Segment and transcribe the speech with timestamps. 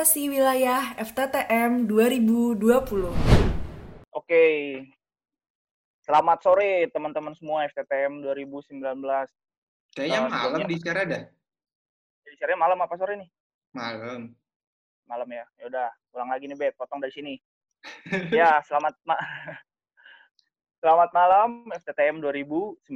[0.00, 2.56] Kaderisasi Wilayah FTTM 2020.
[4.16, 4.44] Oke.
[6.00, 8.80] Selamat sore teman-teman semua FTTM 2019.
[9.92, 11.20] Kayaknya Eh, malam di share ada.
[12.24, 13.28] Jadi share malam apa sore nih?
[13.76, 14.32] Malam.
[15.04, 15.44] Malam ya.
[15.60, 16.80] Ya udah, ulang lagi nih, Bet.
[16.80, 17.36] Potong dari sini.
[18.40, 19.20] ya, selamat ma
[20.80, 22.88] Selamat malam FTTM 2019.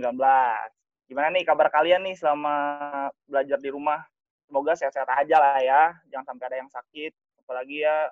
[1.12, 2.56] Gimana nih kabar kalian nih selama
[3.28, 4.00] belajar di rumah?
[4.44, 5.82] Semoga sehat-sehat aja lah ya.
[6.12, 7.12] Jangan sampai ada yang sakit.
[7.44, 8.08] Apalagi ya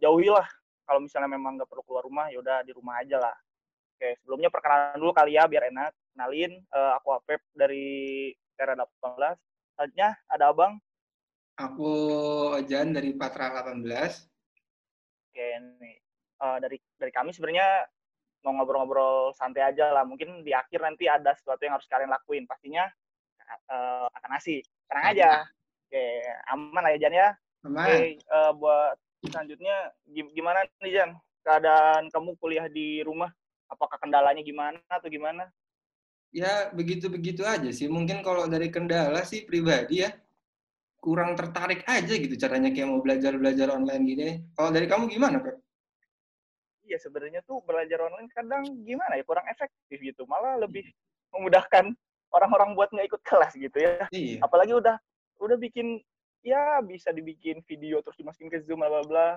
[0.00, 0.46] jauhilah.
[0.84, 3.36] Kalau misalnya memang nggak perlu keluar rumah, ya udah di rumah aja lah.
[3.94, 5.92] Oke, sebelumnya perkenalan dulu kali ya biar enak.
[6.12, 9.38] Kenalin, eh, aku Apep dari Tera 18.
[9.74, 10.76] Selanjutnya ada Abang.
[11.54, 11.90] Aku
[12.58, 14.28] Ojan dari Patra 18.
[15.30, 15.46] Oke,
[15.80, 15.96] nih.
[16.42, 17.86] Eh, dari dari kami sebenarnya
[18.44, 20.04] mau ngobrol-ngobrol santai aja lah.
[20.04, 22.44] Mungkin di akhir nanti ada sesuatu yang harus kalian lakuin.
[22.44, 22.84] Pastinya
[23.70, 24.60] eh, akan ngasih.
[24.90, 25.30] Tenang aja.
[25.86, 26.04] Oke,
[26.50, 27.28] aman lah ya Jan ya.
[27.64, 27.84] Aman.
[27.86, 29.76] Oke, eh, buat selanjutnya
[30.10, 31.10] gim- gimana nih Jan?
[31.44, 33.28] Keadaan kamu kuliah di rumah?
[33.68, 35.48] Apakah kendalanya gimana atau gimana?
[36.34, 37.86] Ya begitu-begitu aja sih.
[37.86, 40.10] Mungkin kalau dari kendala sih pribadi ya
[40.98, 44.28] kurang tertarik aja gitu caranya kayak mau belajar-belajar online gini.
[44.56, 45.60] Kalau dari kamu gimana, Pep?
[46.84, 50.24] Iya sebenarnya tuh belajar online kadang gimana ya kurang efektif gitu.
[50.28, 50.84] Malah lebih
[51.32, 51.92] memudahkan
[52.34, 54.10] orang-orang buat nggak ikut kelas gitu ya.
[54.10, 54.42] Iya.
[54.42, 54.98] apalagi udah
[55.38, 56.02] udah bikin
[56.42, 59.28] ya bisa dibikin video terus dimasukin ke Zoom bla bla bla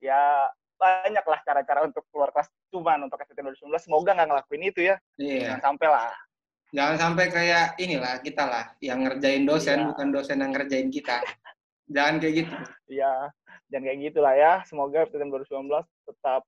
[0.00, 4.80] ya banyak lah cara-cara untuk keluar kelas cuman untuk STM 2019 semoga nggak ngelakuin itu
[4.84, 5.56] ya Iya.
[5.56, 6.12] jangan sampai lah
[6.66, 9.86] Jangan sampai kayak inilah kita lah yang ngerjain dosen Iya.
[9.94, 11.22] bukan dosen yang ngerjain kita.
[11.94, 12.54] Jangan kayak gitu.
[12.90, 13.30] ya
[13.70, 15.70] dan kayak gitulah ya semoga STM 2019
[16.10, 16.42] tetap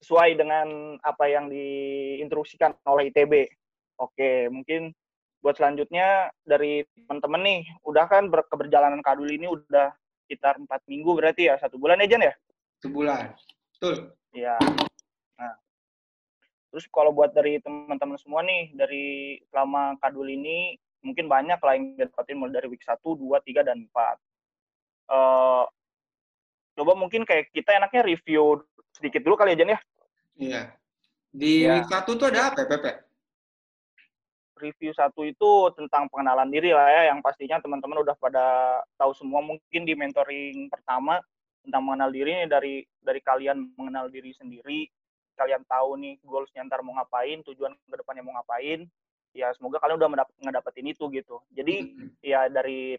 [0.00, 0.68] sesuai dengan
[1.00, 3.48] apa yang diinstruksikan oleh ITB
[3.96, 4.92] oke mungkin
[5.40, 9.88] buat selanjutnya dari teman-teman nih udah kan ber- keberjalanan kadul ini udah
[10.24, 12.34] sekitar empat minggu berarti ya satu bulan ya Jan ya
[12.80, 13.36] Sebulan.
[13.76, 14.16] Betul.
[14.32, 14.56] Iya.
[15.36, 15.52] Nah,
[16.72, 21.92] terus kalau buat dari teman-teman semua nih, dari selama kadul ini, mungkin banyak lah yang
[22.00, 24.16] dapetin mulai dari week 1, 2, 3, dan 4.
[25.12, 25.64] Eh,
[26.72, 28.64] coba mungkin kayak kita enaknya review
[28.96, 29.80] sedikit dulu kali ya, Jan ya.
[30.40, 30.62] Iya.
[31.28, 31.84] Di Iya.
[31.84, 32.92] week 1 tuh ada apa, ya, Pepe?
[34.60, 39.40] Review satu itu tentang pengenalan diri lah ya, yang pastinya teman-teman udah pada tahu semua
[39.40, 41.18] mungkin di mentoring pertama
[41.64, 44.86] tentang mengenal diri ini dari dari kalian mengenal diri sendiri,
[45.36, 48.84] kalian tahu nih goalsnya ntar mau ngapain, tujuan ke depannya mau ngapain,
[49.32, 51.40] ya semoga kalian udah mendap- ngedapetin itu gitu.
[51.52, 52.96] Jadi ya dari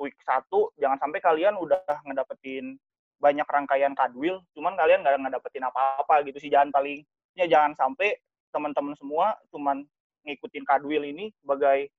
[0.00, 2.80] week satu jangan sampai kalian udah ngedapetin
[3.20, 7.04] banyak rangkaian kadwil, cuman kalian nggak ngedapetin apa-apa gitu sih jangan paling
[7.36, 8.16] ya jangan sampai
[8.50, 9.86] teman-teman semua cuman
[10.26, 11.90] ngikutin kadwil ini sebagai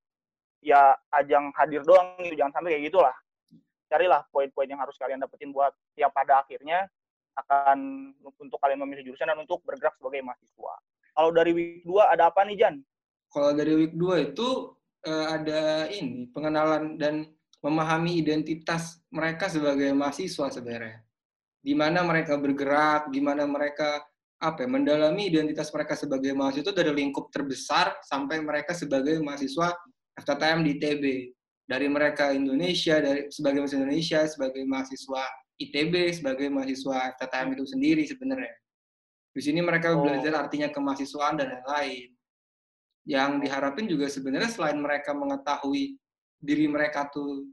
[0.62, 3.16] ya ajang hadir doang gitu jangan sampai kayak gitulah
[3.92, 6.88] carilah poin-poin yang harus kalian dapetin buat ya pada akhirnya
[7.36, 10.74] akan untuk kalian memilih jurusan dan untuk bergerak sebagai mahasiswa.
[11.12, 12.80] Kalau dari week 2 ada apa nih Jan?
[13.28, 14.48] Kalau dari week 2 itu
[15.04, 17.28] eh, ada ini pengenalan dan
[17.62, 21.04] memahami identitas mereka sebagai mahasiswa sebenarnya.
[21.62, 24.02] Di mana mereka bergerak, gimana mereka
[24.42, 29.70] apa ya, mendalami identitas mereka sebagai mahasiswa itu dari lingkup terbesar sampai mereka sebagai mahasiswa
[30.18, 31.04] FTTM di ITB.
[31.62, 35.22] Dari mereka Indonesia, dari sebagai mahasiswa Indonesia, sebagai mahasiswa
[35.62, 38.52] ITB, sebagai mahasiswa FTTM itu sendiri sebenarnya.
[39.32, 40.02] Di sini mereka Oh.
[40.02, 42.10] belajar artinya kemahasiswaan dan lain-lain
[43.06, 45.96] yang diharapin juga sebenarnya selain mereka mengetahui
[46.42, 47.46] diri mereka tuh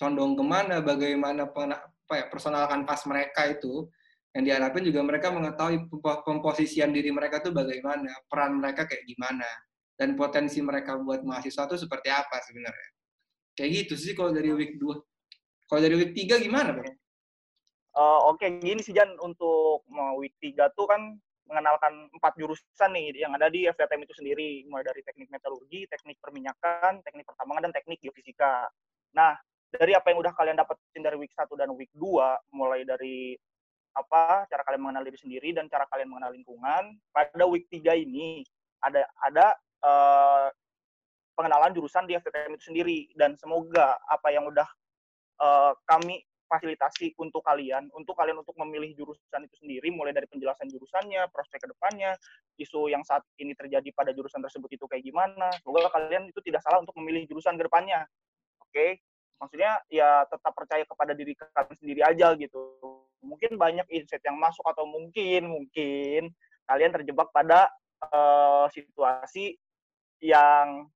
[0.00, 3.86] condong ke mana, bagaimana apa ya, personal kanvas mereka itu,
[4.30, 5.90] yang diharapin juga mereka mengetahui
[6.22, 9.46] pemposisian diri mereka tuh bagaimana, peran mereka kayak gimana,
[9.98, 12.88] dan potensi mereka buat mahasiswa tuh seperti apa sebenarnya.
[13.58, 15.66] Kayak gitu sih kalau dari week 2.
[15.66, 16.86] Kalau dari week 3 gimana, Pak?
[17.90, 19.82] Eh, Oke, gini sih Jan, untuk
[20.22, 21.18] week 3 tuh kan
[21.50, 26.22] mengenalkan empat jurusan nih yang ada di FTTM itu sendiri, mulai dari teknik metalurgi, teknik
[26.22, 28.70] perminyakan, teknik pertambangan, dan teknik geofisika.
[29.18, 29.34] Nah,
[29.74, 33.34] dari apa yang udah kalian dapetin dari week 1 dan week 2, mulai dari
[33.94, 38.46] apa cara kalian mengenal diri sendiri dan cara kalian mengenal lingkungan, pada week 3 ini
[38.80, 39.46] ada ada
[39.84, 40.48] eh,
[41.34, 44.68] pengenalan jurusan di FTTM itu sendiri dan semoga apa yang udah
[45.42, 50.66] eh, kami fasilitasi untuk kalian, untuk kalian untuk memilih jurusan itu sendiri, mulai dari penjelasan
[50.66, 52.18] jurusannya, prospek ke depannya,
[52.58, 55.54] isu yang saat ini terjadi pada jurusan tersebut itu kayak gimana.
[55.62, 58.02] Semoga kalian itu tidak salah untuk memilih jurusan ke depannya.
[58.66, 58.98] Oke,
[59.40, 62.60] maksudnya ya tetap percaya kepada diri kalian sendiri aja gitu.
[63.24, 66.30] Mungkin banyak insight yang masuk atau mungkin mungkin
[66.68, 67.72] kalian terjebak pada
[68.04, 69.56] eh, situasi
[70.20, 70.86] yang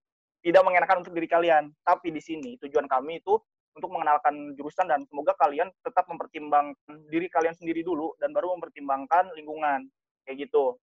[0.44, 1.72] tidak mengenakan untuk diri kalian.
[1.80, 3.40] Tapi di sini tujuan kami itu
[3.74, 9.34] untuk mengenalkan jurusan dan semoga kalian tetap mempertimbangkan diri kalian sendiri dulu dan baru mempertimbangkan
[9.34, 9.88] lingkungan
[10.28, 10.78] kayak gitu.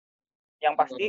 [0.64, 1.06] Yang pasti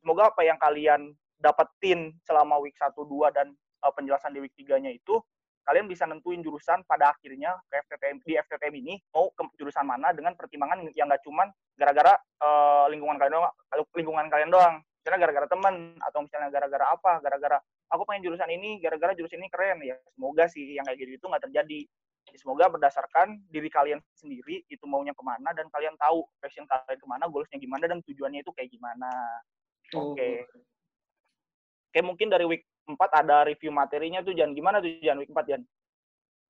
[0.00, 3.52] semoga apa yang kalian dapetin selama week 1 2 dan
[3.84, 5.20] uh, penjelasan di week 3-nya itu
[5.68, 10.16] kalian bisa nentuin jurusan pada akhirnya ke FTTM di FTTM ini mau ke jurusan mana
[10.16, 13.52] dengan pertimbangan yang nggak cuman gara-gara uh, lingkungan kalian doang
[13.92, 14.80] lingkungan kalian doang.
[15.04, 17.58] Misalnya gara-gara teman atau misalnya gara-gara apa gara-gara
[17.92, 19.84] aku pengen jurusan ini gara-gara jurusan ini keren.
[19.84, 21.80] Ya semoga sih yang kayak gitu itu nggak terjadi.
[22.36, 27.08] Semoga berdasarkan diri kalian sendiri itu maunya ke mana dan kalian tahu passion kalian ke
[27.08, 29.12] mana goalsnya gimana dan tujuannya itu kayak gimana.
[29.96, 30.16] Oke.
[30.16, 30.34] Okay.
[31.88, 35.50] oke mungkin dari week 4 ada review materinya tuh jangan gimana tuh jangan week 4
[35.52, 35.62] Jan?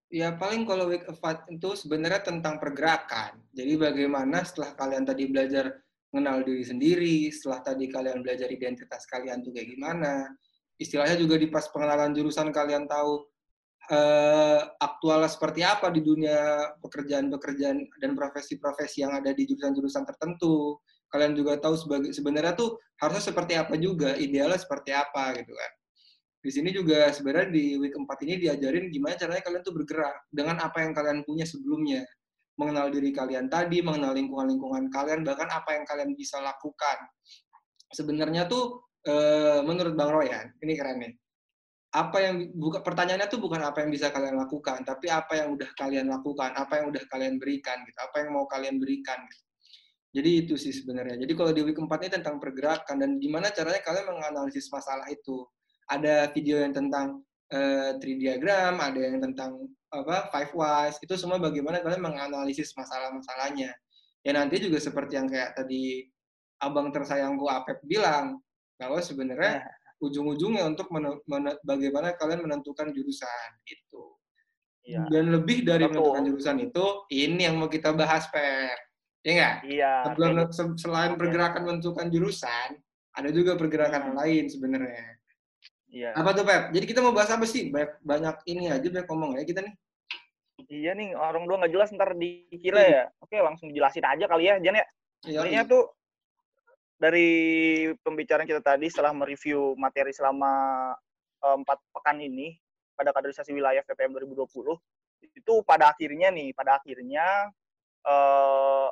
[0.08, 3.43] Ya paling kalau week 4 itu sebenarnya tentang pergerakan.
[3.52, 5.69] Jadi bagaimana setelah kalian tadi belajar
[6.14, 10.32] mengenal diri sendiri, setelah tadi kalian belajar identitas kalian tuh kayak gimana.
[10.81, 13.29] Istilahnya juga di pas pengenalan jurusan kalian tahu
[13.93, 20.81] eh, aktualnya seperti apa di dunia pekerjaan-pekerjaan dan profesi-profesi yang ada di jurusan-jurusan tertentu.
[21.12, 25.73] Kalian juga tahu sebagai sebenarnya tuh harusnya seperti apa juga, idealnya seperti apa gitu kan
[26.38, 30.62] di sini juga sebenarnya di week 4 ini diajarin gimana caranya kalian tuh bergerak dengan
[30.62, 32.06] apa yang kalian punya sebelumnya.
[32.58, 36.99] Mengenal diri kalian tadi, mengenal lingkungan-lingkungan kalian, bahkan apa yang kalian bisa lakukan.
[37.94, 39.14] Sebenarnya tuh e,
[39.62, 41.14] menurut Bang Royan, ini keren nih.
[41.94, 45.70] Apa yang buka pertanyaannya tuh bukan apa yang bisa kalian lakukan, tapi apa yang udah
[45.79, 49.23] kalian lakukan, apa yang udah kalian berikan gitu, apa yang mau kalian berikan.
[49.23, 49.44] Gitu.
[50.19, 51.14] Jadi itu sih sebenarnya.
[51.14, 55.46] Jadi kalau di week 4 ini tentang pergerakan dan gimana caranya kalian menganalisis masalah itu
[55.88, 61.40] ada video yang tentang uh, tree diagram, ada yang tentang apa five whys, itu semua
[61.40, 63.73] bagaimana kalian menganalisis masalah-masalahnya.
[64.20, 66.05] Ya nanti juga seperti yang kayak tadi
[66.61, 68.37] abang tersayangku Apep bilang,
[68.76, 70.05] bahwa sebenarnya yeah.
[70.05, 70.93] ujung-ujungnya untuk
[71.64, 74.05] bagaimana kalian menentukan jurusan itu.
[74.84, 75.05] Yeah.
[75.08, 76.00] Dan lebih dari Betul.
[76.00, 78.76] menentukan jurusan itu, ini yang mau kita bahas, Per.
[79.26, 79.56] Ya nggak?
[79.67, 79.93] Iya.
[80.08, 80.34] Sebelum,
[80.79, 82.79] selain pergerakan menentukan jurusan,
[83.19, 84.17] ada juga pergerakan hmm.
[84.17, 85.18] lain sebenarnya.
[85.88, 86.12] Iya.
[86.12, 86.69] Apa tuh Pep?
[86.76, 87.73] Jadi kita mau bahas apa sih?
[87.73, 89.75] Banyak, banyak ini aja banyak ngomong ya kita nih.
[90.69, 93.05] Iya nih, orang dua nggak jelas ntar dikira ya.
[93.25, 94.87] Oke, langsung jelasin aja kali ya, Jan ya.
[95.25, 95.64] Iya.
[95.64, 95.88] Tuh
[96.99, 97.29] dari
[98.02, 100.93] pembicaraan kita tadi setelah mereview materi selama
[101.38, 102.58] empat pekan ini
[102.99, 104.75] pada kaderisasi wilayah PPM 2020
[105.23, 107.55] itu pada akhirnya nih, pada akhirnya
[108.02, 108.88] eh,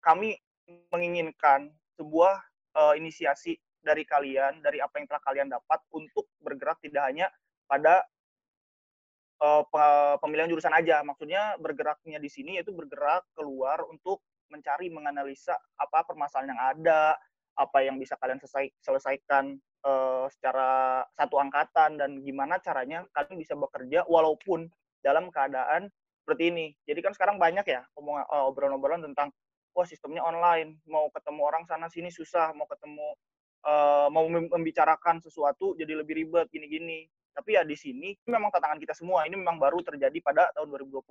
[0.00, 0.40] kami
[0.88, 1.68] menginginkan
[2.00, 2.40] sebuah
[2.80, 7.30] eh, inisiasi dari kalian, dari apa yang telah kalian dapat untuk bergerak tidak hanya
[7.70, 8.02] pada
[9.38, 9.62] uh,
[10.18, 11.06] pemilihan jurusan aja.
[11.06, 17.14] Maksudnya bergeraknya di sini yaitu bergerak keluar untuk mencari menganalisa apa permasalahan yang ada,
[17.54, 23.54] apa yang bisa kalian selesai, selesaikan uh, secara satu angkatan dan gimana caranya kalian bisa
[23.54, 24.66] bekerja walaupun
[25.02, 25.86] dalam keadaan
[26.26, 26.66] seperti ini.
[26.82, 29.30] Jadi kan sekarang banyak ya eh, obrolan-obrolan tentang
[29.76, 33.14] wah sistemnya online, mau ketemu orang sana sini susah, mau ketemu
[33.66, 37.10] uh, mau membicarakan sesuatu jadi lebih ribet gini-gini.
[37.36, 39.28] Tapi ya di sini memang tantangan kita semua.
[39.28, 41.04] Ini memang baru terjadi pada tahun 2020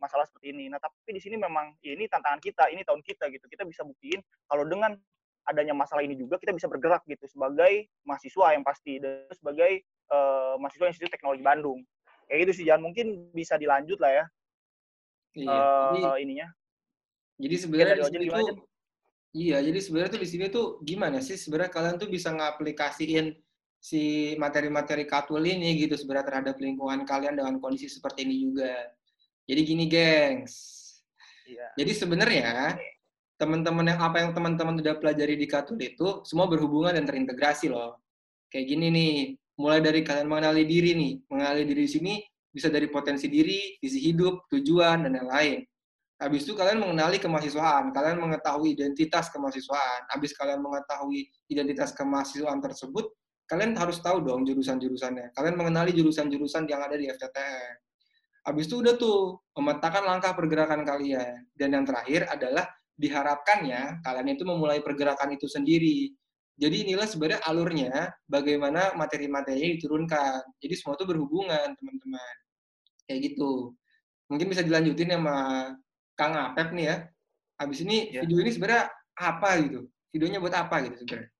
[0.00, 0.72] masalah seperti ini.
[0.72, 3.44] Nah, tapi di sini memang ya ini tantangan kita, ini tahun kita gitu.
[3.44, 4.96] Kita bisa buktiin kalau dengan
[5.44, 10.56] adanya masalah ini juga kita bisa bergerak gitu sebagai mahasiswa yang pasti dan sebagai uh,
[10.56, 11.84] mahasiswa Institut Teknologi Bandung.
[12.30, 14.24] Kayak gitu sih, jangan mungkin bisa dilanjut lah ya.
[15.36, 15.50] Iya.
[15.50, 16.48] Uh, jadi, ininya.
[17.40, 18.64] Jadi sebenarnya ya, itu
[19.30, 23.30] Iya, jadi sebenarnya tuh di sini tuh gimana sih sebenarnya kalian tuh bisa ngaplikasiin
[23.78, 28.74] si materi-materi katul ini gitu sebenarnya terhadap lingkungan kalian dengan kondisi seperti ini juga.
[29.46, 30.54] Jadi gini, gengs.
[31.46, 31.66] Iya.
[31.78, 32.74] Jadi sebenarnya
[33.38, 38.02] teman-teman yang apa yang teman-teman udah pelajari di katul itu semua berhubungan dan terintegrasi loh.
[38.50, 39.14] Kayak gini nih,
[39.56, 42.14] mulai dari kalian mengenali diri nih, mengenali diri di sini
[42.50, 45.69] bisa dari potensi diri, visi hidup, tujuan dan lain-lain.
[46.20, 50.04] Habis itu kalian mengenali kemahasiswaan, kalian mengetahui identitas kemahasiswaan.
[50.12, 53.08] Habis kalian mengetahui identitas kemahasiswaan tersebut,
[53.48, 55.32] kalian harus tahu dong jurusan-jurusannya.
[55.32, 57.74] Kalian mengenali jurusan-jurusan yang ada di FTTN.
[58.44, 61.48] Habis itu udah tuh memetakan langkah pergerakan kalian.
[61.56, 62.68] Dan yang terakhir adalah
[63.00, 66.12] diharapkannya kalian itu memulai pergerakan itu sendiri.
[66.60, 67.92] Jadi inilah sebenarnya alurnya
[68.28, 70.60] bagaimana materi-materinya diturunkan.
[70.60, 72.34] Jadi semua itu berhubungan, teman-teman.
[73.08, 73.72] Kayak gitu.
[74.28, 75.36] Mungkin bisa dilanjutin sama
[76.20, 76.96] Kang Apep nih ya.
[77.56, 78.20] Habis ini ya.
[78.28, 79.88] video ini sebenarnya apa gitu?
[80.12, 81.30] Videonya buat apa gitu sebenarnya?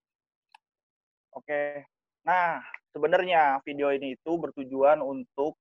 [1.37, 1.85] Oke.
[2.25, 2.65] Nah,
[2.97, 5.61] sebenarnya video ini itu bertujuan untuk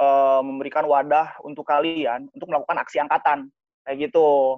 [0.00, 3.52] uh, memberikan wadah untuk kalian untuk melakukan aksi angkatan
[3.84, 4.56] kayak gitu.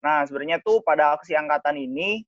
[0.00, 2.24] Nah, sebenarnya tuh pada aksi angkatan ini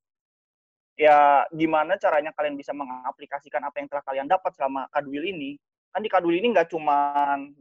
[0.99, 5.57] ya gimana caranya kalian bisa mengaplikasikan apa yang telah kalian dapat selama Kadwil ini?
[5.93, 7.11] kan di Kadul ini nggak cuma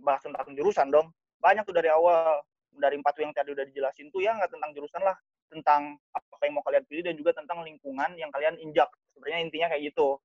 [0.04, 1.10] bahas tentang jurusan dong.
[1.40, 2.44] Banyak tuh dari awal.
[2.78, 5.18] Dari empat yang tadi udah dijelasin tuh ya nggak tentang jurusan lah.
[5.50, 8.88] Tentang apa yang mau kalian pilih dan juga tentang lingkungan yang kalian injak.
[9.18, 10.22] Sebenarnya intinya kayak gitu.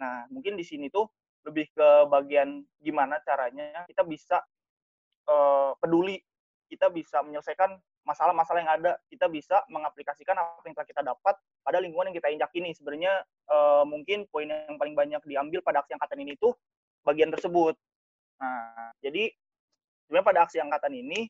[0.00, 1.04] Nah, mungkin di sini tuh
[1.44, 4.40] lebih ke bagian gimana caranya kita bisa
[5.28, 6.20] uh, peduli,
[6.68, 11.78] kita bisa menyelesaikan masalah-masalah yang ada, kita bisa mengaplikasikan apa yang telah kita dapat pada
[11.78, 12.72] lingkungan yang kita injak ini.
[12.72, 16.56] Sebenarnya uh, mungkin poin yang paling banyak diambil pada aksi angkatan ini tuh
[17.04, 17.76] bagian tersebut.
[18.40, 19.28] Nah, jadi
[20.08, 21.28] sebenarnya pada aksi angkatan ini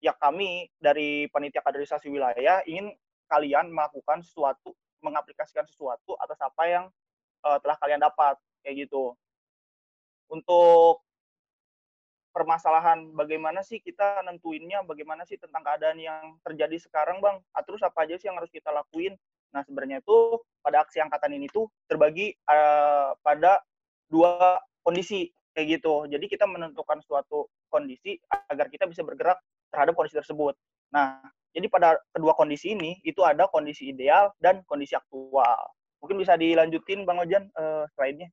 [0.00, 2.96] ya kami dari panitia kaderisasi wilayah ingin
[3.30, 6.84] kalian melakukan sesuatu, mengaplikasikan sesuatu atas apa yang
[7.46, 9.14] uh, telah kalian dapat kayak gitu.
[10.32, 11.04] Untuk
[12.30, 17.42] permasalahan bagaimana sih kita nentuinnya, bagaimana sih tentang keadaan yang terjadi sekarang, Bang?
[17.54, 19.14] Ah, terus apa aja sih yang harus kita lakuin?
[19.50, 23.58] Nah, sebenarnya itu pada aksi angkatan ini tuh terbagi uh, pada
[24.06, 26.06] dua kondisi kayak gitu.
[26.06, 30.54] Jadi kita menentukan suatu kondisi agar kita bisa bergerak terhadap kondisi tersebut.
[30.90, 35.58] Nah, jadi pada kedua kondisi ini itu ada kondisi ideal dan kondisi aktual.
[36.02, 38.30] Mungkin bisa dilanjutin Bang Ojan uh, slide-nya.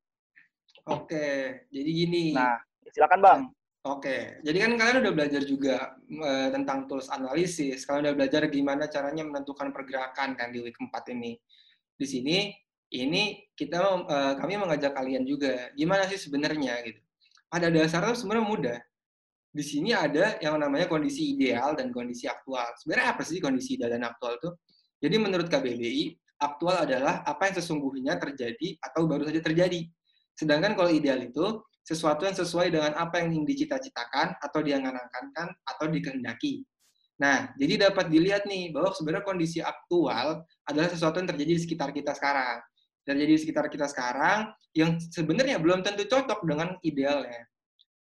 [0.87, 2.31] Oke, jadi gini.
[2.37, 2.61] Nah,
[2.93, 3.41] silakan Bang.
[3.87, 7.87] Oke, jadi kan kalian udah belajar juga uh, tentang tools analisis.
[7.87, 11.39] Kalian udah belajar gimana caranya menentukan pergerakan kan di week 4 ini.
[11.95, 12.51] Di sini
[12.91, 16.99] ini kita uh, kami mengajak kalian juga gimana sih sebenarnya gitu.
[17.47, 18.79] Pada dasarnya sebenarnya mudah.
[19.57, 22.77] Di sini ada yang namanya kondisi ideal dan kondisi aktual.
[22.77, 24.53] Sebenarnya apa sih kondisi ideal dan aktual itu?
[25.01, 29.81] Jadi menurut KBBI, aktual adalah apa yang sesungguhnya terjadi atau baru saja terjadi.
[30.37, 35.85] Sedangkan kalau ideal itu sesuatu yang sesuai dengan apa yang ingin dicita-citakan atau diangan-angankan atau
[35.89, 36.61] dikehendaki.
[37.17, 41.89] Nah, jadi dapat dilihat nih bahwa sebenarnya kondisi aktual adalah sesuatu yang terjadi di sekitar
[41.89, 42.61] kita sekarang.
[43.01, 47.41] Terjadi di sekitar kita sekarang yang sebenarnya belum tentu cocok dengan idealnya.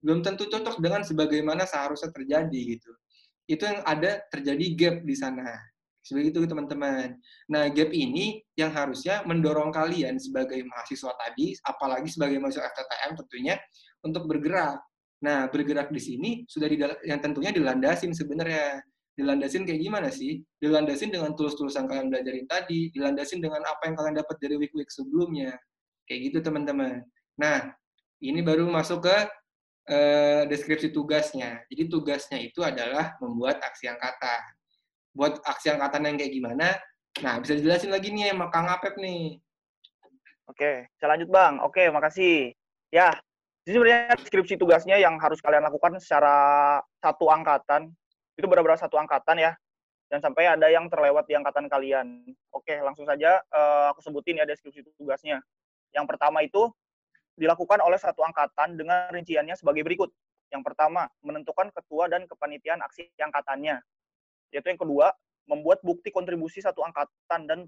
[0.04, 2.92] Belum tentu cocok dengan sebagaimana seharusnya terjadi gitu.
[3.48, 5.48] Itu yang ada terjadi gap di sana.
[6.04, 7.16] Seperti itu teman-teman.
[7.48, 13.56] Nah, gap ini yang harusnya mendorong kalian sebagai mahasiswa tadi, apalagi sebagai mahasiswa FTTM tentunya,
[14.04, 14.84] untuk bergerak.
[15.24, 16.68] Nah, bergerak di sini sudah
[17.08, 18.84] yang tentunya dilandasin sebenarnya.
[19.16, 20.44] Dilandasin kayak gimana sih?
[20.60, 24.92] Dilandasin dengan tulus-tulus yang kalian belajarin tadi, dilandasin dengan apa yang kalian dapat dari week-week
[24.92, 25.56] sebelumnya.
[26.04, 27.00] Kayak gitu teman-teman.
[27.40, 27.72] Nah,
[28.20, 29.18] ini baru masuk ke
[29.90, 31.64] uh, deskripsi tugasnya.
[31.68, 34.42] Jadi tugasnya itu adalah membuat aksi angkatan
[35.14, 36.68] buat aksi angkatan yang kayak gimana.
[37.22, 39.38] Nah, bisa dijelasin lagi nih sama Kang Apep nih.
[40.50, 41.62] Oke, saya lanjut Bang.
[41.62, 42.52] Oke, makasih.
[42.90, 43.14] Ya,
[43.64, 47.94] jadi sebenarnya deskripsi tugasnya yang harus kalian lakukan secara satu angkatan.
[48.34, 49.54] Itu benar-benar satu angkatan ya.
[50.10, 52.26] Dan sampai ada yang terlewat di angkatan kalian.
[52.50, 55.40] Oke, langsung saja uh, aku sebutin ya deskripsi tugasnya.
[55.94, 56.70] Yang pertama itu
[57.38, 60.10] dilakukan oleh satu angkatan dengan rinciannya sebagai berikut.
[60.54, 63.82] Yang pertama, menentukan ketua dan kepanitiaan aksi angkatannya
[64.54, 65.10] yaitu yang kedua
[65.50, 67.60] membuat bukti kontribusi satu angkatan dan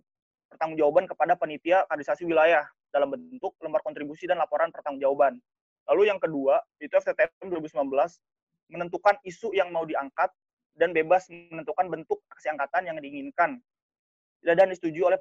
[0.48, 5.42] pertanggungjawaban kepada panitia kaderisasi wilayah dalam bentuk lembar kontribusi dan laporan pertanggungjawaban.
[5.90, 7.84] Lalu yang kedua, itu FTTM 2019
[8.72, 10.32] menentukan isu yang mau diangkat
[10.78, 13.60] dan bebas menentukan bentuk aksi angkatan yang diinginkan
[14.44, 15.18] dan disetujui oleh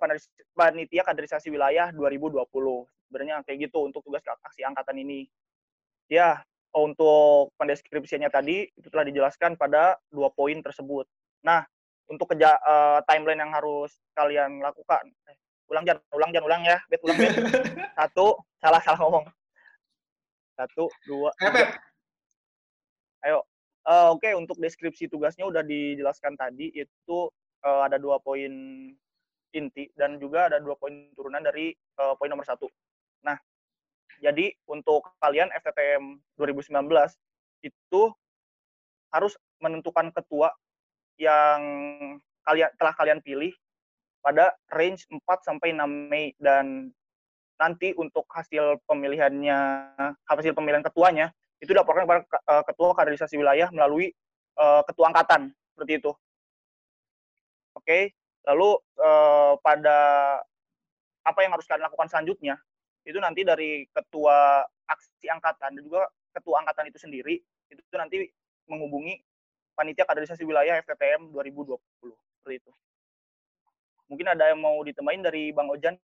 [0.56, 2.44] panitia kaderisasi wilayah 2020.
[3.08, 5.28] Sebenarnya kayak gitu untuk tugas aksi angkatan ini.
[6.10, 6.42] Ya,
[6.74, 11.06] untuk pendeskripsiannya tadi itu telah dijelaskan pada dua poin tersebut.
[11.46, 11.62] Nah,
[12.10, 15.06] untuk keja uh, timeline yang harus kalian lakukan.
[15.30, 15.36] Eh,
[15.70, 16.78] ulang jangan, ulang jangan, ulang ya.
[16.90, 17.32] Bet, ulang bet.
[17.98, 19.24] Satu, salah salah ngomong.
[20.58, 21.78] Satu, dua, tiga.
[23.24, 23.40] Ayo.
[23.84, 26.72] Uh, Oke, okay, untuk deskripsi tugasnya udah dijelaskan tadi.
[26.72, 27.28] Itu
[27.64, 28.52] uh, ada dua poin
[29.54, 32.66] inti dan juga ada dua poin turunan dari uh, poin nomor satu.
[33.22, 33.38] Nah,
[34.18, 36.74] jadi untuk kalian FTTM 2019
[37.64, 38.02] itu
[39.14, 40.50] harus menentukan ketua
[41.16, 41.62] yang
[42.42, 43.54] kalian telah kalian pilih
[44.20, 46.90] pada range 4 sampai 6 Mei dan
[47.54, 49.58] nanti untuk hasil pemilihannya
[50.26, 51.30] hasil pemilihan ketuanya
[51.62, 52.20] itu dilaporkan kepada
[52.50, 54.10] uh, ketua kaderisasi wilayah melalui
[54.58, 56.12] uh, ketua angkatan seperti itu.
[57.78, 58.14] Oke.
[58.44, 59.98] Lalu uh, pada
[61.24, 62.60] apa yang harus kalian lakukan selanjutnya
[63.04, 67.40] itu nanti dari ketua aksi angkatan dan juga ketua angkatan itu sendiri
[67.72, 68.28] itu nanti
[68.68, 69.20] menghubungi
[69.74, 71.76] panitia kaderisasi wilayah FTTM 2020
[72.40, 72.72] seperti itu.
[74.08, 75.96] Mungkin ada yang mau ditemain dari Bang Ojan?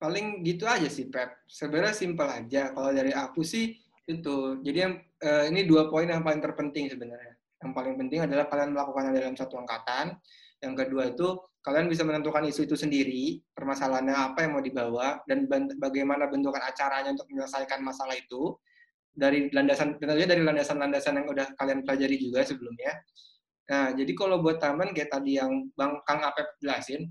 [0.00, 1.44] Paling gitu aja sih, Pep.
[1.44, 2.72] Sebenarnya simpel aja.
[2.72, 3.76] Kalau dari aku sih
[4.08, 4.58] itu.
[4.64, 7.36] Jadi yang eh, ini dua poin yang paling terpenting sebenarnya.
[7.60, 10.16] Yang paling penting adalah kalian melakukannya dalam satu angkatan.
[10.60, 11.28] Yang kedua itu
[11.60, 15.44] kalian bisa menentukan isu itu sendiri, permasalahannya apa yang mau dibawa dan
[15.76, 18.56] bagaimana bentukan acaranya untuk menyelesaikan masalah itu.
[19.10, 22.94] dari landasan tentunya dari landasan-landasan yang udah kalian pelajari juga sebelumnya.
[23.66, 27.10] Nah, jadi kalau buat taman kayak tadi yang Bang Kang Apep jelasin,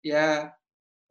[0.00, 0.48] ya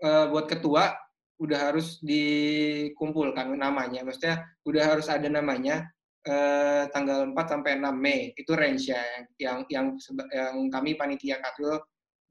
[0.01, 0.97] eh, buat ketua
[1.37, 4.01] udah harus dikumpulkan namanya.
[4.01, 5.92] Maksudnya udah harus ada namanya
[6.23, 8.31] eh, tanggal 4 sampai 6 Mei.
[8.35, 9.03] Itu range ya
[9.39, 9.95] yang yang
[10.31, 11.79] yang kami panitia Katwil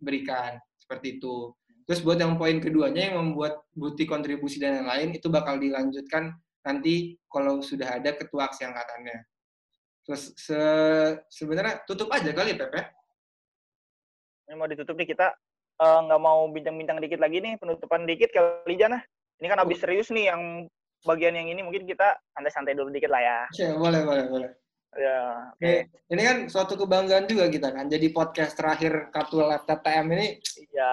[0.00, 1.52] berikan seperti itu.
[1.86, 6.30] Terus buat yang poin keduanya yang membuat bukti kontribusi dan lain-lain itu bakal dilanjutkan
[6.62, 9.18] nanti kalau sudah ada ketua aksi angkatannya.
[10.06, 10.60] Terus se
[11.30, 12.80] sebenarnya tutup aja kali Pepe.
[14.46, 15.30] Ini mau ditutup nih kita
[15.82, 19.02] eh, nggak uh, mau bincang-bincang dikit lagi nih penutupan dikit kali Jana.
[19.42, 20.70] Ini kan habis serius nih yang
[21.02, 23.38] bagian yang ini mungkin kita santai-santai dulu dikit lah ya.
[23.58, 24.50] Ya, boleh, boleh, boleh.
[24.92, 25.56] Ya, oke.
[25.56, 25.88] Okay.
[26.12, 27.88] Ini kan suatu kebanggaan juga kita kan.
[27.88, 30.28] Jadi podcast terakhir Katul FTTM ini
[30.68, 30.92] Iya.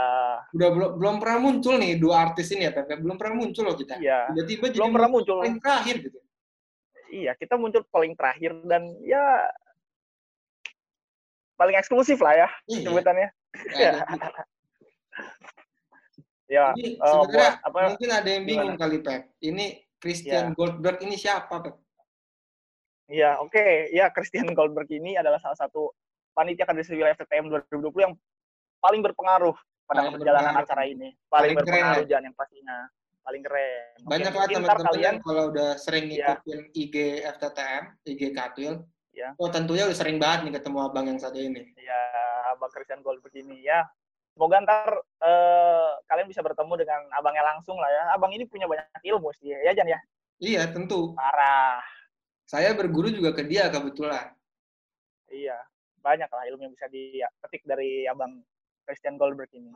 [0.56, 2.96] Udah belum belum pernah muncul nih dua artis ini ya, Pepe.
[2.96, 4.00] Belum pernah muncul loh kita.
[4.00, 4.32] Iya.
[4.32, 5.38] Tiba-tiba jadi belum pernah muncul.
[5.44, 6.20] Paling terakhir gitu.
[7.10, 9.24] Iya, kita muncul paling terakhir dan ya
[11.60, 12.88] paling eksklusif lah ya iya.
[12.88, 13.30] sebutannya.
[13.76, 13.94] Ya.
[16.56, 17.80] ya, ini uh, buat apa?
[17.92, 18.80] Mungkin ada yang bingung gimana?
[18.80, 19.28] kali, Pep.
[19.44, 20.56] Ini Christian ya.
[20.56, 21.76] Goldberg ini siapa, Pep?
[23.10, 23.52] Iya, oke.
[23.52, 23.92] Okay.
[23.92, 25.92] Ya, Christian Goldberg ini adalah salah satu
[26.34, 28.14] panitia kader wilayah FTM 2020 yang
[28.80, 29.56] paling berpengaruh
[29.90, 30.70] pada paling perjalanan berpengaruh.
[30.72, 31.10] acara ini.
[31.28, 32.20] Paling, paling berpengaruh ya?
[32.22, 32.78] yang pastinya.
[33.20, 33.98] Paling keren.
[34.08, 36.40] Banyak lah teman-teman kalian kalau udah sering iya.
[36.40, 36.80] ngikutin ya.
[36.80, 36.96] IG
[37.36, 38.74] FTTM, IG Katwil.
[39.12, 39.30] Ya.
[39.36, 41.76] Oh tentunya udah sering banget nih ketemu abang yang satu ini.
[41.76, 42.02] Iya,
[42.56, 43.84] abang Christian Goldberg ini ya.
[44.40, 44.88] Semoga ntar
[45.20, 48.04] uh, kalian bisa bertemu dengan abangnya langsung lah ya.
[48.16, 50.00] Abang ini punya banyak ilmu sih ya, Jan ya.
[50.40, 51.12] Iya tentu.
[51.20, 51.84] Parah
[52.50, 54.34] saya berguru juga ke dia kebetulan.
[55.30, 55.54] Iya,
[56.02, 58.42] banyak lah ilmu yang bisa dipetik dari abang
[58.90, 59.70] Christian Goldberg ini.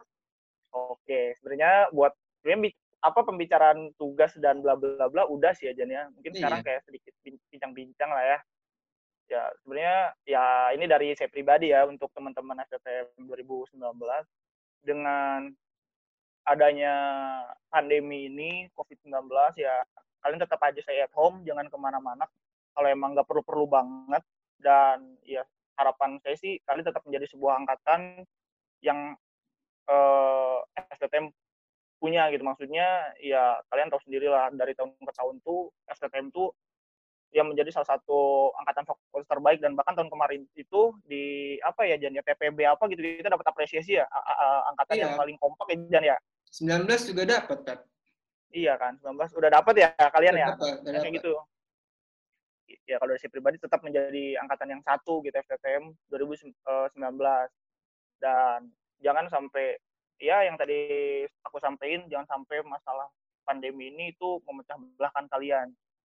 [0.73, 2.17] Oke, sebenarnya buat
[3.03, 6.09] apa pembicaraan tugas dan bla bla bla udah sih aja ya.
[6.17, 6.37] Mungkin iya.
[6.41, 7.13] sekarang kayak sedikit
[7.53, 8.39] bincang-bincang lah ya.
[9.29, 13.77] Ya sebenarnya ya ini dari saya pribadi ya untuk teman-teman STTM 2019
[14.83, 15.49] dengan
[16.43, 16.95] adanya
[17.71, 19.79] pandemi ini COVID-19 ya
[20.23, 22.23] kalian tetap aja stay at home, jangan ke mana-mana.
[22.73, 24.23] Kalau emang nggak perlu-perlu banget
[24.63, 25.43] dan ya
[25.75, 28.23] harapan saya sih kalian tetap menjadi sebuah angkatan
[28.79, 29.19] yang
[29.91, 30.57] eh,
[30.95, 31.27] STTM
[31.99, 32.43] punya gitu.
[32.47, 36.55] Maksudnya ya kalian tahu sendiri lah dari tahun ke tahun tuh STTM tuh
[37.33, 41.97] yang menjadi salah satu angkatan fokus terbaik dan bahkan tahun kemarin itu di apa ya
[41.97, 44.05] Jan ya TPB apa gitu kita dapat apresiasi ya
[44.69, 45.03] angkatan iya.
[45.09, 46.17] yang paling kompak ya Jan ya?
[46.53, 47.77] 19 juga dapat kan
[48.53, 51.33] iya kan 19 udah dapat ya kalian udah ya dapet, kayak gitu.
[52.83, 56.53] Ya kalau dari saya pribadi tetap menjadi angkatan yang satu gitu FTTM 2019
[58.21, 58.59] dan
[59.01, 59.77] jangan sampai
[60.21, 60.79] ya yang tadi
[61.43, 63.09] aku sampaikan jangan sampai masalah
[63.43, 65.67] pandemi ini itu memecah belahkan kalian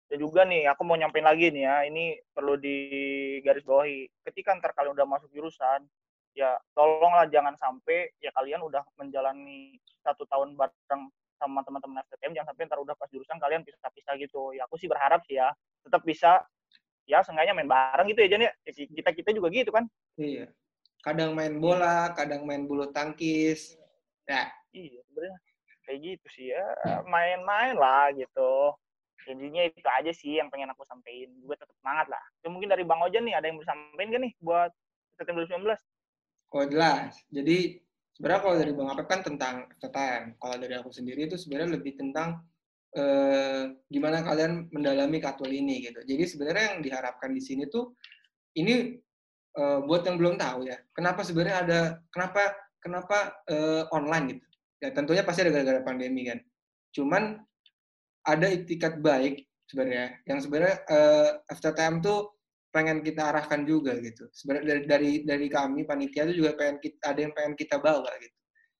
[0.07, 4.23] dan juga nih aku mau nyampein lagi nih ya ini perlu digarisbawahi.
[4.23, 5.83] Ketika ntar kalian udah masuk jurusan
[6.31, 12.55] ya tolonglah jangan sampai ya kalian udah menjalani satu tahun bareng sama teman-teman STM jangan
[12.55, 14.55] sampai ntar udah pas jurusan kalian pisah-pisah gitu.
[14.55, 15.51] Ya aku sih berharap sih ya
[15.83, 16.47] tetap bisa
[17.03, 18.51] ya seenggaknya main bareng gitu ya Jan ya.
[18.71, 19.83] Kita kita juga gitu kan.
[20.15, 20.47] Iya.
[21.03, 23.75] Kadang main bola kadang main bulu tangkis.
[24.23, 24.47] Ya.
[24.71, 25.37] Iya sebenarnya
[25.87, 26.67] kayak gitu sih ya
[27.07, 28.75] main-main lah gitu
[29.27, 32.83] intinya itu aja sih yang pengen aku sampaikan gue tetap semangat lah itu mungkin dari
[32.87, 34.71] bang Ojan nih ada yang bisa sampaikan kan nih buat
[35.19, 35.75] September 2019
[36.55, 37.57] oh jelas jadi
[38.17, 40.41] sebenarnya kalau dari Bang Apep kan tentang FTTM.
[40.41, 42.41] Kalau dari aku sendiri itu sebenarnya lebih tentang
[42.97, 46.01] eh, gimana kalian mendalami katwil ini gitu.
[46.01, 47.93] Jadi sebenarnya yang diharapkan di sini tuh
[48.57, 48.97] ini
[49.53, 54.45] eh, buat yang belum tahu ya, kenapa sebenarnya ada kenapa kenapa eh, online gitu.
[54.81, 56.41] Ya tentunya pasti ada gara-gara pandemi kan.
[56.89, 57.37] Cuman
[58.27, 62.37] ada itikat baik sebenarnya yang sebenarnya eh, FTTM tuh
[62.71, 64.27] pengen kita arahkan juga gitu.
[64.29, 68.11] Sebenarnya dari dari dari kami panitia itu juga pengen kita ada yang pengen kita bawa
[68.21, 68.37] gitu.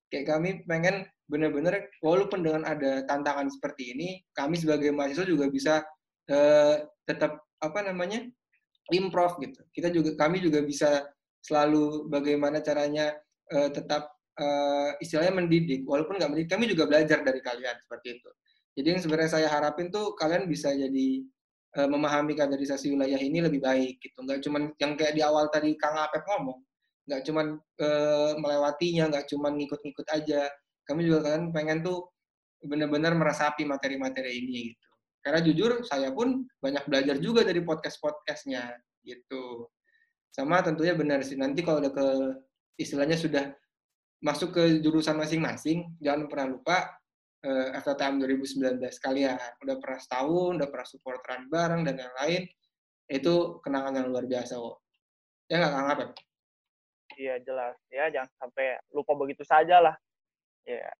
[0.08, 0.96] Kayak kami pengen
[1.28, 5.84] benar-benar walaupun dengan ada tantangan seperti ini, kami sebagai mahasiswa juga bisa
[6.32, 8.24] uh, tetap apa namanya
[8.94, 9.60] improv gitu.
[9.74, 11.04] Kita juga kami juga bisa
[11.44, 13.18] selalu bagaimana caranya
[13.52, 14.08] uh, tetap
[14.40, 15.84] uh, istilahnya mendidik.
[15.84, 18.30] Walaupun nggak mendidik, kami juga belajar dari kalian seperti itu.
[18.78, 21.26] Jadi yang sebenarnya saya harapin tuh kalian bisa jadi
[21.82, 24.22] uh, memahami kaderisasi wilayah ini lebih baik gitu.
[24.22, 26.62] Nggak cuma yang kayak di awal tadi Kang Apep ngomong,
[27.10, 30.46] nggak cuma uh, melewatinya, nggak cuma ngikut-ngikut aja.
[30.86, 32.06] Kami juga kan pengen tuh
[32.62, 34.88] benar-benar meresapi materi-materi ini gitu.
[35.26, 39.66] Karena jujur saya pun banyak belajar juga dari podcast-podcastnya gitu.
[40.30, 42.08] Sama tentunya benar sih nanti kalau udah ke
[42.78, 43.50] istilahnya sudah
[44.22, 46.78] masuk ke jurusan masing-masing, jangan pernah lupa
[47.46, 49.38] uh, FTTM 2019 kalian.
[49.62, 52.42] Udah pernah setahun udah pernah supporteran bareng dan yang lain
[53.08, 54.78] itu kenangan yang luar biasa kok
[55.48, 56.12] ya nggak kangen Pep?
[57.18, 57.76] Iya jelas.
[57.90, 59.96] Ya jangan sampai lupa begitu saja lah
[60.68, 60.92] ya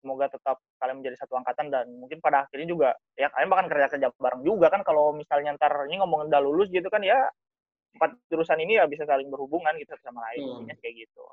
[0.00, 3.86] semoga tetap kalian menjadi satu angkatan dan mungkin pada akhirnya juga ya kalian bahkan kerja
[3.92, 7.26] kerja bareng juga kan kalau misalnya ntar ini ngomongin udah lulus gitu kan ya
[7.96, 10.78] empat jurusan ini ya bisa saling berhubungan gitu sama lain hmm.
[10.80, 11.24] kayak gitu.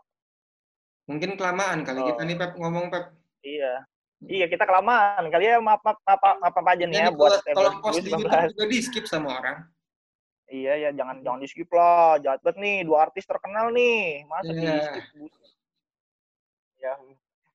[1.07, 2.07] Mungkin kelamaan kali oh.
[2.11, 2.51] kita nih Pep.
[2.55, 3.05] Ngomong Pep.
[3.43, 3.83] Iya
[4.27, 5.27] iya kita kelamaan.
[5.27, 8.51] Kali ya maaf maaf apa apa, apa aja nih ya, buat kalau post di YouTube
[8.53, 9.57] juga di skip sama orang.
[10.51, 12.19] Iya ya jangan jangan di skip lah.
[12.21, 14.27] Jahat banget nih dua artis terkenal nih.
[14.27, 14.61] Masa yeah.
[14.61, 15.05] di skip
[16.83, 16.93] ya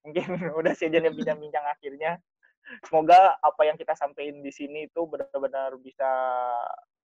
[0.01, 0.25] mungkin
[0.61, 2.13] udah sih aja bincang-bincang akhirnya.
[2.85, 6.09] Semoga apa yang kita sampaikan di sini itu benar-benar bisa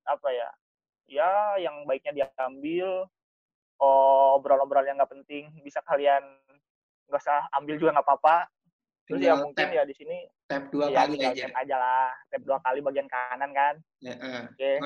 [0.05, 0.49] apa ya
[1.09, 3.09] ya yang baiknya diambil.
[3.75, 6.23] Oh, obrolan-obrolan yang nggak penting bisa kalian
[7.11, 8.54] nggak usah ambil juga nggak apa-apa
[9.05, 10.17] terus ya mungkin ya di sini
[10.49, 11.47] tap dua ya, kali aja.
[11.53, 12.11] aja lah.
[12.33, 13.75] Tap dua kali bagian kanan kan?
[14.01, 14.57] Ya, uh, oke.
[14.57, 14.77] Okay.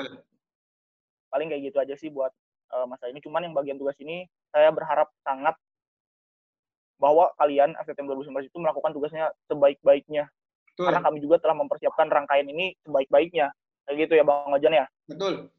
[1.29, 2.33] paling kayak gitu aja sih buat
[2.73, 5.53] uh, masa ini cuman yang bagian tugas ini saya berharap sangat
[6.99, 10.27] bahwa kalian FTM 2019 itu melakukan tugasnya sebaik-baiknya.
[10.79, 13.51] Karena kami juga telah mempersiapkan rangkaian ini sebaik-baiknya.
[13.87, 14.87] Kayak gitu ya bang Ojan ya?
[15.07, 15.51] Betul.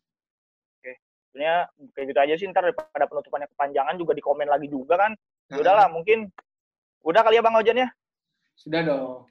[1.32, 1.58] Sebenarnya
[1.96, 2.48] kayak gitu aja sih.
[2.52, 5.12] Ntar pada penutupannya kepanjangan juga di komen lagi juga kan?
[5.52, 6.28] Ya udahlah mungkin
[7.04, 7.90] udah kali ya bang Ojan ya
[8.60, 9.26] sudah dong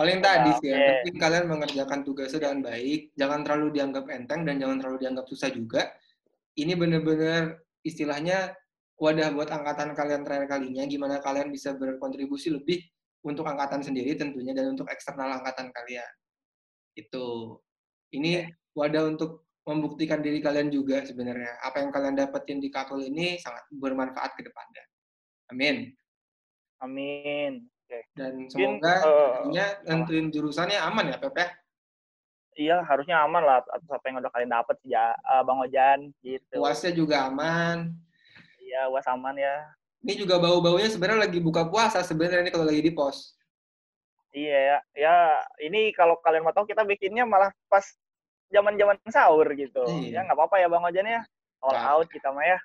[0.00, 4.56] paling tadi sih ya penting kalian mengerjakan tugasnya dengan baik jangan terlalu dianggap enteng dan
[4.56, 5.92] jangan terlalu dianggap susah juga
[6.56, 8.56] ini benar-benar istilahnya
[8.96, 12.80] wadah buat angkatan kalian terakhir kalinya gimana kalian bisa berkontribusi lebih
[13.20, 16.12] untuk angkatan sendiri tentunya dan untuk eksternal angkatan kalian
[16.96, 17.56] itu
[18.16, 21.60] ini wadah untuk membuktikan diri kalian juga sebenarnya.
[21.62, 24.84] Apa yang kalian dapetin di Kapul ini sangat bermanfaat ke depannya.
[25.52, 25.94] Amin.
[26.80, 27.70] Amin.
[28.14, 29.50] Dan semoga uh,
[29.86, 31.44] nentuin jurusannya aman ya, Pepe?
[32.58, 36.60] Iya, harusnya aman lah atas apa yang udah kalian dapet ya, uh, Bang Ojan gitu.
[36.60, 37.94] Puasnya juga aman.
[38.60, 39.56] Iya, puas aman ya.
[40.00, 43.36] Ini juga bau-baunya sebenarnya lagi buka puasa sebenarnya ini kalau lagi di pos.
[44.30, 45.14] Iya ya, ya
[45.66, 47.82] ini kalau kalian mau tahu kita bikinnya malah pas
[48.50, 50.20] zaman zaman sahur gitu iya.
[50.20, 51.22] ya nggak apa-apa ya bang Ojan ya
[51.62, 51.90] all nah.
[51.96, 52.58] out kita mah ya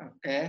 [0.00, 0.44] oke okay.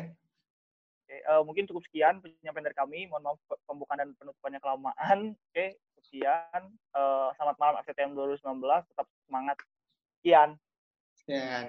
[1.08, 3.00] Okay, uh, mungkin cukup sekian penyampaian dari kami.
[3.08, 5.20] Mohon maaf pembukaan dan penutupannya kelamaan.
[5.34, 5.70] Oke okay,
[6.04, 6.62] sekian.
[6.92, 9.58] Uh, selamat malam FTM 2019 tetap semangat.
[10.20, 10.50] Sekian.
[11.16, 11.64] Sekian.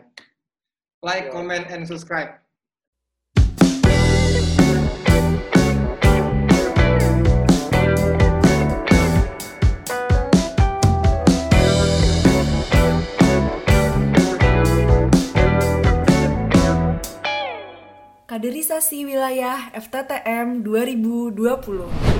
[1.07, 2.48] Like comment and subscribe
[18.39, 22.18] Kaderisasi Wilayah FTTM 2020.